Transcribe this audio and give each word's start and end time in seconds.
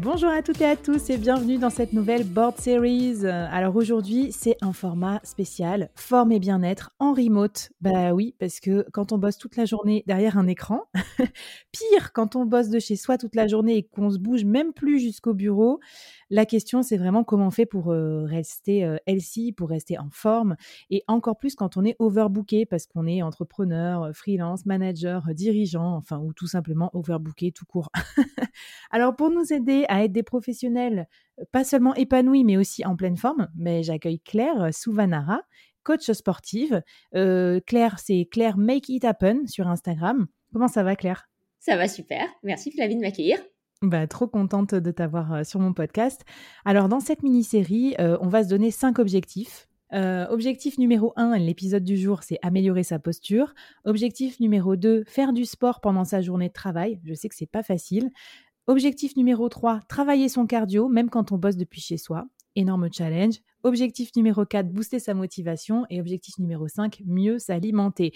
Bonjour 0.00 0.30
à 0.30 0.42
toutes 0.42 0.60
et 0.60 0.64
à 0.64 0.76
tous 0.76 1.10
et 1.10 1.18
bienvenue 1.18 1.58
dans 1.58 1.70
cette 1.70 1.92
nouvelle 1.92 2.22
Board 2.22 2.56
Series. 2.58 3.26
Alors 3.26 3.74
aujourd'hui, 3.74 4.30
c'est 4.30 4.56
un 4.60 4.72
format 4.72 5.20
spécial, 5.24 5.90
forme 5.96 6.30
et 6.30 6.38
bien-être 6.38 6.92
en 7.00 7.12
remote. 7.12 7.70
Bah 7.80 8.14
oui, 8.14 8.36
parce 8.38 8.60
que 8.60 8.86
quand 8.92 9.10
on 9.10 9.18
bosse 9.18 9.38
toute 9.38 9.56
la 9.56 9.64
journée 9.64 10.04
derrière 10.06 10.38
un 10.38 10.46
écran, 10.46 10.84
pire 11.72 12.12
quand 12.12 12.36
on 12.36 12.46
bosse 12.46 12.68
de 12.68 12.78
chez 12.78 12.94
soi 12.94 13.18
toute 13.18 13.34
la 13.34 13.48
journée 13.48 13.76
et 13.76 13.82
qu'on 13.82 14.10
se 14.10 14.18
bouge 14.18 14.44
même 14.44 14.72
plus 14.72 15.00
jusqu'au 15.00 15.34
bureau, 15.34 15.80
la 16.30 16.44
question, 16.44 16.82
c'est 16.82 16.98
vraiment 16.98 17.24
comment 17.24 17.46
on 17.46 17.50
fait 17.50 17.64
pour 17.64 17.90
euh, 17.90 18.24
rester 18.24 18.84
euh, 18.84 18.98
healthy, 19.06 19.52
pour 19.52 19.70
rester 19.70 19.98
en 19.98 20.10
forme, 20.10 20.56
et 20.90 21.02
encore 21.08 21.38
plus 21.38 21.54
quand 21.54 21.78
on 21.78 21.84
est 21.86 21.96
overbooké, 21.98 22.66
parce 22.66 22.86
qu'on 22.86 23.06
est 23.06 23.22
entrepreneur, 23.22 24.02
euh, 24.02 24.12
freelance, 24.12 24.66
manager, 24.66 25.22
dirigeant, 25.32 25.96
enfin, 25.96 26.18
ou 26.18 26.34
tout 26.34 26.46
simplement 26.46 26.90
overbooké 26.92 27.50
tout 27.52 27.64
court. 27.64 27.90
Alors, 28.90 29.16
pour 29.16 29.30
nous 29.30 29.54
aider 29.54 29.86
à 29.88 30.04
être 30.04 30.12
des 30.12 30.22
professionnels, 30.22 31.08
pas 31.52 31.64
seulement 31.64 31.94
épanouis, 31.94 32.44
mais 32.44 32.56
aussi 32.56 32.84
en 32.84 32.96
pleine 32.96 33.16
forme, 33.16 33.48
mais 33.56 33.82
j'accueille 33.82 34.20
Claire 34.20 34.68
Souvanara, 34.72 35.42
coach 35.82 36.10
sportive. 36.10 36.82
Claire, 37.12 37.98
c'est 37.98 38.28
Claire 38.30 38.56
Make 38.56 38.88
It 38.88 39.04
Happen 39.04 39.46
sur 39.46 39.68
Instagram. 39.68 40.26
Comment 40.52 40.68
ça 40.68 40.82
va, 40.82 40.96
Claire? 40.96 41.28
Ça 41.60 41.76
va 41.76 41.88
super. 41.88 42.28
Merci 42.42 42.70
Flavie 42.70 42.96
de 42.96 43.00
m'accueillir. 43.00 43.38
Bah, 43.82 44.06
trop 44.08 44.26
contente 44.26 44.74
de 44.74 44.90
t'avoir 44.90 45.32
euh, 45.32 45.44
sur 45.44 45.60
mon 45.60 45.72
podcast. 45.72 46.24
Alors, 46.64 46.88
dans 46.88 46.98
cette 46.98 47.22
mini-série, 47.22 47.94
euh, 48.00 48.18
on 48.20 48.26
va 48.26 48.42
se 48.42 48.48
donner 48.48 48.72
cinq 48.72 48.98
objectifs. 48.98 49.68
Euh, 49.94 50.26
objectif 50.28 50.78
numéro 50.78 51.12
1, 51.16 51.38
l'épisode 51.38 51.84
du 51.84 51.96
jour, 51.96 52.22
c'est 52.22 52.38
améliorer 52.42 52.82
sa 52.82 52.98
posture. 52.98 53.54
Objectif 53.84 54.40
numéro 54.40 54.74
2, 54.74 55.04
faire 55.06 55.32
du 55.32 55.44
sport 55.44 55.80
pendant 55.80 56.04
sa 56.04 56.20
journée 56.20 56.48
de 56.48 56.52
travail. 56.52 57.00
Je 57.04 57.14
sais 57.14 57.28
que 57.28 57.36
c'est 57.36 57.46
pas 57.46 57.62
facile. 57.62 58.10
Objectif 58.68 59.16
numéro 59.16 59.48
3, 59.48 59.80
travailler 59.88 60.28
son 60.28 60.46
cardio, 60.46 60.90
même 60.90 61.08
quand 61.08 61.32
on 61.32 61.38
bosse 61.38 61.56
depuis 61.56 61.80
chez 61.80 61.96
soi. 61.96 62.28
Énorme 62.54 62.92
challenge. 62.92 63.36
Objectif 63.62 64.14
numéro 64.14 64.44
4, 64.44 64.68
booster 64.70 64.98
sa 64.98 65.14
motivation. 65.14 65.86
Et 65.88 66.02
objectif 66.02 66.38
numéro 66.38 66.68
5, 66.68 67.00
mieux 67.06 67.38
s'alimenter. 67.38 68.12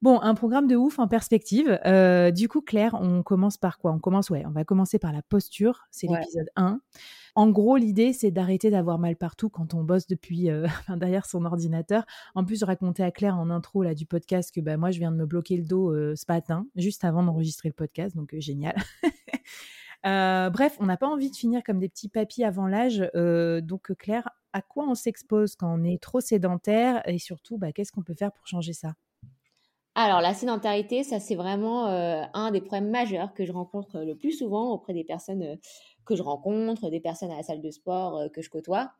Bon, 0.00 0.20
un 0.20 0.34
programme 0.36 0.68
de 0.68 0.76
ouf 0.76 1.00
en 1.00 1.08
perspective. 1.08 1.80
Euh, 1.84 2.30
du 2.30 2.46
coup, 2.46 2.60
Claire, 2.60 2.94
on 3.00 3.24
commence 3.24 3.56
par 3.56 3.78
quoi? 3.78 3.90
On 3.90 3.98
commence, 3.98 4.30
ouais, 4.30 4.44
on 4.46 4.52
va 4.52 4.62
commencer 4.62 5.00
par 5.00 5.12
la 5.12 5.22
posture. 5.22 5.88
C'est 5.90 6.06
l'épisode 6.06 6.48
1. 6.54 6.80
En 7.34 7.50
gros, 7.50 7.76
l'idée, 7.76 8.12
c'est 8.12 8.30
d'arrêter 8.30 8.70
d'avoir 8.70 9.00
mal 9.00 9.16
partout 9.16 9.48
quand 9.48 9.74
on 9.74 9.82
bosse 9.82 10.06
depuis 10.06 10.48
euh, 10.48 10.68
derrière 10.96 11.26
son 11.26 11.44
ordinateur. 11.44 12.04
En 12.36 12.44
plus, 12.44 12.60
je 12.60 12.64
racontais 12.64 13.02
à 13.02 13.10
Claire 13.10 13.36
en 13.36 13.50
intro 13.50 13.82
là, 13.82 13.94
du 13.94 14.06
podcast 14.06 14.54
que 14.54 14.60
bah, 14.60 14.76
moi, 14.76 14.92
je 14.92 15.00
viens 15.00 15.10
de 15.10 15.16
me 15.16 15.26
bloquer 15.26 15.56
le 15.56 15.64
dos 15.64 15.92
euh, 15.92 16.14
ce 16.14 16.24
matin, 16.28 16.68
juste 16.76 17.04
avant 17.04 17.24
d'enregistrer 17.24 17.68
le 17.68 17.74
podcast. 17.74 18.14
Donc, 18.14 18.36
génial. 18.38 18.76
bref, 20.50 20.76
on 20.80 20.86
n'a 20.86 20.96
pas 20.96 21.08
envie 21.08 21.30
de 21.30 21.36
finir 21.36 21.62
comme 21.64 21.78
des 21.78 21.88
petits 21.88 22.08
papis 22.08 22.44
avant 22.44 22.66
l'âge. 22.66 23.08
donc, 23.62 23.92
Claire, 23.98 24.28
à 24.52 24.62
quoi 24.62 24.84
on 24.88 24.94
s'expose 24.94 25.56
quand 25.56 25.72
on 25.72 25.84
est 25.84 26.02
trop 26.02 26.20
sédentaire 26.20 27.02
et 27.08 27.18
surtout, 27.18 27.58
bah, 27.58 27.72
qu'est-ce 27.72 27.92
qu'on 27.92 28.02
peut 28.02 28.14
faire 28.14 28.32
pour 28.32 28.46
changer 28.46 28.72
ça? 28.72 28.94
Alors, 30.00 30.20
la 30.20 30.32
sédentarité, 30.32 31.02
ça, 31.02 31.18
c'est 31.18 31.34
vraiment 31.34 31.88
euh, 31.88 32.22
un 32.32 32.52
des 32.52 32.60
problèmes 32.60 32.88
majeurs 32.88 33.34
que 33.34 33.44
je 33.44 33.50
rencontre 33.50 33.98
le 33.98 34.14
plus 34.14 34.30
souvent 34.30 34.70
auprès 34.72 34.94
des 34.94 35.02
personnes 35.02 35.42
euh, 35.42 35.56
que 36.08 36.16
je 36.16 36.22
rencontre, 36.22 36.90
des 36.90 37.00
personnes 37.00 37.30
à 37.30 37.36
la 37.36 37.42
salle 37.42 37.60
de 37.60 37.70
sport 37.70 38.16
euh, 38.16 38.28
que 38.28 38.42
je 38.42 38.50
côtoie. 38.50 38.90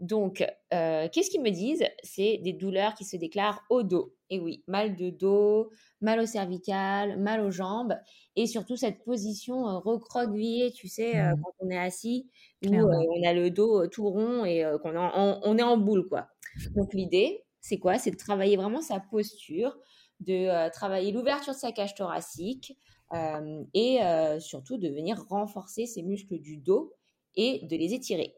Donc, 0.00 0.44
qu'est-ce 0.70 1.30
qu'ils 1.30 1.40
me 1.40 1.50
disent? 1.50 1.84
C'est 2.02 2.38
des 2.44 2.52
douleurs 2.52 2.94
qui 2.94 3.04
se 3.04 3.16
déclarent 3.16 3.62
au 3.70 3.82
dos. 3.82 4.14
Et 4.28 4.38
oui, 4.38 4.62
mal 4.66 4.94
de 4.94 5.08
dos, 5.08 5.70
mal 6.02 6.20
au 6.20 6.26
cervical, 6.26 7.18
mal 7.18 7.40
aux 7.40 7.50
jambes, 7.50 7.96
et 8.34 8.46
surtout 8.46 8.76
cette 8.76 9.04
position 9.04 9.80
recroquevillée, 9.80 10.72
tu 10.72 10.88
sais, 10.88 11.14
mmh. 11.14 11.40
quand 11.42 11.52
on 11.60 11.70
est 11.70 11.78
assis, 11.78 12.28
où 12.66 12.74
on 12.74 13.26
a 13.26 13.32
le 13.32 13.48
dos 13.48 13.86
tout 13.86 14.06
rond 14.10 14.44
et 14.44 14.66
qu'on 14.82 14.94
on 14.96 15.56
est 15.56 15.62
en 15.62 15.78
boule, 15.78 16.06
quoi. 16.06 16.28
Donc, 16.74 16.92
l'idée, 16.92 17.46
c'est 17.62 17.78
quoi? 17.78 17.98
C'est 17.98 18.10
de 18.10 18.16
travailler 18.16 18.58
vraiment 18.58 18.82
sa 18.82 19.00
posture, 19.00 19.78
de 20.20 20.48
euh, 20.48 20.70
travailler 20.70 21.12
l'ouverture 21.12 21.52
de 21.52 21.58
sa 21.58 21.72
cage 21.72 21.94
thoracique 21.94 22.78
euh, 23.12 23.64
et 23.74 24.02
euh, 24.02 24.40
surtout 24.40 24.78
de 24.78 24.88
venir 24.88 25.22
renforcer 25.28 25.86
ses 25.86 26.02
muscles 26.02 26.38
du 26.38 26.56
dos 26.56 26.94
et 27.34 27.66
de 27.66 27.76
les 27.76 27.94
étirer. 27.94 28.34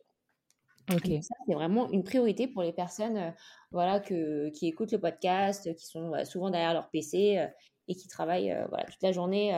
Ça, 0.91 1.35
c'est 1.47 1.55
vraiment 1.55 1.91
une 1.91 2.03
priorité 2.03 2.49
pour 2.49 2.63
les 2.63 2.73
personnes 2.73 3.35
voilà, 3.73 4.01
que, 4.01 4.49
qui 4.51 4.67
écoutent 4.67 4.93
le 4.93 4.99
podcast, 4.99 5.75
qui 5.75 5.85
sont 5.85 6.13
souvent 6.25 6.49
derrière 6.49 6.73
leur 6.73 6.89
PC 6.89 7.47
et 7.89 7.95
qui 7.95 8.09
travaillent 8.09 8.57
voilà, 8.71 8.85
toute 8.85 9.03
la 9.03 9.13
journée 9.13 9.53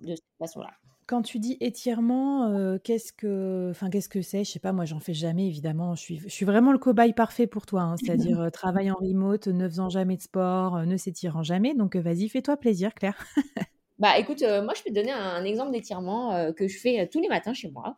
de 0.00 0.14
cette 0.14 0.24
façon-là. 0.38 0.70
Quand 1.06 1.22
tu 1.22 1.38
dis 1.38 1.56
étirement, 1.60 2.46
euh, 2.46 2.78
qu'est-ce 2.82 3.12
que, 3.12 3.68
enfin, 3.70 3.90
qu'est-ce 3.90 4.08
que 4.08 4.22
c'est? 4.22 4.44
Je 4.44 4.50
sais 4.50 4.58
pas, 4.58 4.72
moi, 4.72 4.84
j'en 4.84 5.00
fais 5.00 5.12
jamais, 5.12 5.46
évidemment. 5.46 5.94
Je 5.94 6.00
suis, 6.00 6.18
je 6.18 6.28
suis 6.28 6.46
vraiment 6.46 6.72
le 6.72 6.78
cobaye 6.78 7.12
parfait 7.12 7.46
pour 7.46 7.66
toi, 7.66 7.82
hein. 7.82 7.96
c'est-à-dire 7.96 8.40
euh, 8.40 8.50
travaille 8.50 8.90
en 8.90 8.96
remote, 8.96 9.48
ne 9.48 9.68
faisant 9.68 9.90
jamais 9.90 10.16
de 10.16 10.22
sport, 10.22 10.76
euh, 10.76 10.84
ne 10.84 10.96
s'étirant 10.96 11.42
jamais. 11.42 11.74
Donc, 11.74 11.96
vas-y, 11.96 12.28
fais-toi 12.28 12.56
plaisir, 12.56 12.94
Claire. 12.94 13.26
Bah, 14.00 14.18
écoute, 14.18 14.42
moi, 14.42 14.74
je 14.76 14.82
peux 14.82 14.90
te 14.90 14.94
donner 14.94 15.12
un, 15.12 15.44
exemple 15.44 15.70
d'étirement 15.70 16.52
que 16.52 16.66
je 16.66 16.78
fais 16.78 17.06
tous 17.06 17.20
les 17.20 17.28
matins 17.28 17.54
chez 17.54 17.70
moi 17.70 17.96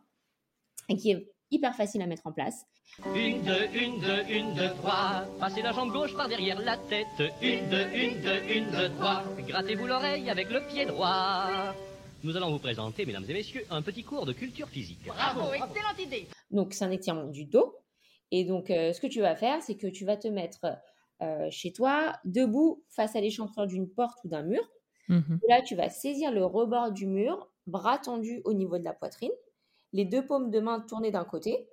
et 0.89 0.95
qui 0.95 1.09
est 1.09 1.31
hyper 1.49 1.75
facile 1.75 2.03
à 2.03 2.05
mettre 2.05 2.27
en 2.27 2.31
place. 2.31 2.67
Une, 3.15 3.41
deux, 3.41 3.65
une, 3.73 3.99
deux, 3.99 4.23
une, 4.29 4.53
deux, 4.53 4.69
trois. 4.75 5.25
Passez 5.39 5.63
la 5.63 5.71
jambe 5.71 5.91
gauche 5.91 6.15
par 6.15 6.27
derrière 6.27 6.61
la 6.61 6.77
tête. 6.77 7.07
Une, 7.41 7.67
deux, 7.69 7.87
une, 7.95 8.21
deux, 8.21 8.43
une, 8.47 8.69
deux, 8.69 8.89
trois. 8.99 9.23
Grattez-vous 9.47 9.87
l'oreille 9.87 10.29
avec 10.29 10.51
le 10.51 10.61
pied 10.67 10.85
droit 10.85 11.73
nous 12.23 12.35
allons 12.35 12.51
vous 12.51 12.59
présenter, 12.59 13.05
mesdames 13.05 13.25
et 13.27 13.33
messieurs, 13.33 13.65
un 13.69 13.81
petit 13.81 14.03
cours 14.03 14.25
de 14.25 14.33
culture 14.33 14.67
physique. 14.69 15.05
Bravo, 15.05 15.53
excellente 15.53 15.99
idée. 15.99 16.27
Donc, 16.51 16.73
c'est 16.73 16.85
un 16.85 16.91
étirement 16.91 17.27
du 17.27 17.45
dos. 17.45 17.75
Et 18.31 18.43
donc, 18.43 18.69
euh, 18.71 18.93
ce 18.93 18.99
que 18.99 19.07
tu 19.07 19.21
vas 19.21 19.35
faire, 19.35 19.61
c'est 19.61 19.75
que 19.75 19.87
tu 19.87 20.05
vas 20.05 20.17
te 20.17 20.27
mettre 20.27 20.65
euh, 21.21 21.47
chez 21.49 21.71
toi, 21.71 22.13
debout, 22.25 22.83
face 22.89 23.15
à 23.15 23.21
l'échancrure 23.21 23.67
d'une 23.67 23.89
porte 23.89 24.17
ou 24.23 24.27
d'un 24.27 24.43
mur. 24.43 24.61
Mhm. 25.07 25.39
Là, 25.47 25.61
tu 25.61 25.75
vas 25.75 25.89
saisir 25.89 26.31
le 26.31 26.45
rebord 26.45 26.91
du 26.91 27.07
mur, 27.07 27.49
bras 27.65 27.97
tendus 27.97 28.41
au 28.45 28.53
niveau 28.53 28.77
de 28.77 28.83
la 28.83 28.93
poitrine, 28.93 29.31
les 29.93 30.05
deux 30.05 30.25
paumes 30.25 30.51
de 30.51 30.59
main 30.59 30.81
tournées 30.81 31.11
d'un 31.11 31.23
côté, 31.23 31.67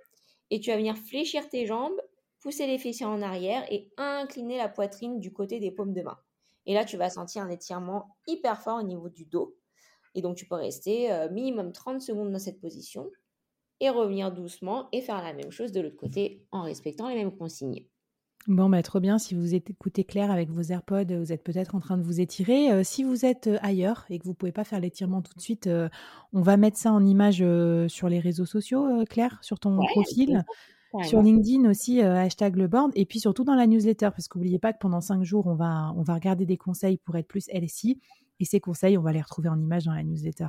et 0.51 0.61
tu 0.61 0.71
vas 0.71 0.77
venir 0.77 0.97
fléchir 0.97 1.49
tes 1.49 1.67
jambes, 1.67 2.01
pousser 2.41 2.67
les 2.67 2.79
fessiers 2.79 3.07
en 3.07 3.23
arrière 3.23 3.65
et 3.73 3.91
incliner 3.97 4.57
la 4.57 4.69
poitrine 4.69 5.19
du 5.19 5.33
côté 5.33 5.59
des 5.59 5.71
paumes 5.71 5.93
de 5.95 6.03
main. 6.03 6.19
Et 6.67 6.75
là, 6.75 6.85
tu 6.85 6.97
vas 6.97 7.11
sentir 7.11 7.43
un 7.43 7.51
étirement 7.51 8.17
hyper 8.27 8.63
fort 8.63 8.79
au 8.79 8.83
niveau 8.83 9.09
du 9.09 9.25
dos. 9.25 9.57
Et 10.15 10.23
donc, 10.23 10.37
tu 10.37 10.47
peux 10.47 10.55
rester 10.55 11.13
euh, 11.13 11.31
minimum 11.31 11.73
30 11.73 12.01
secondes 12.01 12.31
dans 12.31 12.39
cette 12.39 12.61
position 12.61 13.11
et 13.81 13.91
revenir 13.91 14.33
doucement 14.33 14.89
et 14.93 15.01
faire 15.01 15.23
la 15.23 15.33
même 15.33 15.51
chose 15.51 15.73
de 15.73 15.81
l'autre 15.81 15.97
côté 15.97 16.47
en 16.53 16.63
respectant 16.63 17.09
les 17.09 17.17
mêmes 17.17 17.37
consignes. 17.37 17.85
Bon, 18.47 18.69
bah, 18.69 18.83
trop 18.83 19.01
bien. 19.01 19.19
Si 19.19 19.35
vous 19.35 19.55
écoutez 19.55 20.05
Claire 20.05 20.31
avec 20.31 20.51
vos 20.51 20.63
AirPods, 20.63 21.17
vous 21.19 21.33
êtes 21.33 21.43
peut-être 21.43 21.75
en 21.75 21.81
train 21.81 21.97
de 21.97 22.03
vous 22.03 22.21
étirer. 22.21 22.71
Euh, 22.71 22.83
si 22.85 23.03
vous 23.03 23.25
êtes 23.25 23.47
euh, 23.47 23.59
ailleurs 23.63 24.05
et 24.11 24.19
que 24.19 24.25
vous 24.25 24.31
ne 24.31 24.37
pouvez 24.37 24.53
pas 24.53 24.65
faire 24.65 24.81
l'étirement 24.81 25.23
tout 25.23 25.35
de 25.35 25.41
suite, 25.41 25.69
on 26.33 26.43
va 26.43 26.57
mettre 26.57 26.77
ça 26.77 26.93
en 26.93 27.05
image 27.05 27.45
sur 27.89 28.09
les 28.09 28.21
réseaux 28.21 28.45
sociaux, 28.45 29.05
Claire, 29.09 29.39
sur 29.43 29.59
ton 29.59 29.79
profil. 29.79 30.45
Sur 31.03 31.23
LinkedIn 31.23 31.69
aussi, 31.69 32.03
hashtag 32.03 32.55
le 32.55 32.69
board. 32.69 32.93
Et 32.95 33.05
puis 33.05 33.19
surtout 33.19 33.43
dans 33.43 33.57
la 33.57 33.67
newsletter, 33.67 34.11
parce 34.11 34.29
qu'oubliez 34.29 34.61
pas 34.61 34.73
que 34.73 34.79
pendant 34.79 35.01
cinq 35.01 35.25
jours, 35.25 35.49
on 35.49 35.57
va, 35.57 35.93
on 35.97 36.03
va 36.03 36.15
regarder 36.15 36.47
des 36.47 36.57
conseils 36.57 36.99
pour 36.99 37.17
être 37.17 37.27
plus 37.27 37.49
LSI. 37.53 37.99
Et 38.41 38.45
ces 38.45 38.61
conseils, 38.61 38.99
on 38.99 39.03
va 39.03 39.13
les 39.13 39.23
retrouver 39.23 39.49
en 39.49 39.61
image 39.61 39.85
dans 39.85 39.95
la 39.95 40.03
newsletter. 40.03 40.49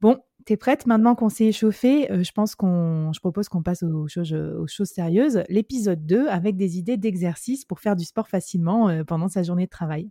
Bon, 0.00 0.18
t'es 0.44 0.56
prête 0.56 0.86
maintenant 0.86 1.14
qu'on 1.14 1.28
s'est 1.28 1.46
échauffé? 1.46 2.10
Euh, 2.12 2.22
Je 2.22 2.32
pense 2.32 2.54
qu'on, 2.54 3.12
je 3.12 3.20
propose 3.20 3.48
qu'on 3.48 3.62
passe 3.62 3.82
aux 3.82 4.06
choses, 4.08 4.34
sérieuses. 4.84 5.44
L'épisode 5.48 6.04
2 6.04 6.28
avec 6.28 6.56
des 6.56 6.78
idées 6.78 6.96
d'exercice 6.96 7.64
pour 7.64 7.80
faire 7.80 7.96
du 7.96 8.04
sport 8.04 8.28
facilement 8.28 8.88
euh, 8.88 9.04
pendant 9.04 9.28
sa 9.28 9.42
journée 9.42 9.64
de 9.64 9.70
travail. 9.70 10.10